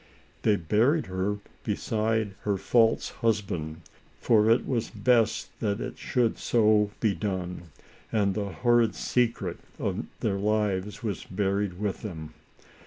They 0.41 0.55
buried 0.55 1.05
her 1.05 1.37
beside 1.63 2.33
her 2.41 2.57
false 2.57 3.09
husband, 3.09 3.81
for 4.19 4.49
it 4.49 4.65
was 4.65 4.89
best 4.89 5.51
that 5.59 5.79
it 5.79 5.99
should 5.99 6.39
so 6.39 6.89
be 6.99 7.13
done, 7.13 7.65
and 8.11 8.33
the 8.33 8.49
hor 8.51 8.77
rid 8.77 8.95
secret 8.95 9.59
of 9.77 10.07
their 10.21 10.39
lives 10.39 11.03
was 11.03 11.25
buried 11.25 11.79
with 11.79 12.01
them. 12.01 12.33